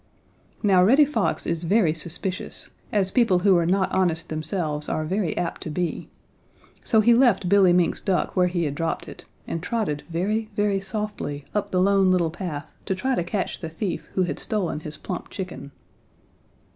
[0.63, 5.37] Now Reddy Fox is very suspicious, as people who are not honest themselves are very
[5.37, 6.09] apt to be.
[6.83, 10.79] So he left Billy Mink's duck where he had dropped it and trotted very, very
[10.81, 14.79] softly up the Lone Little Path to try to catch the thief who had stolen
[14.79, 15.69] his plump chicken.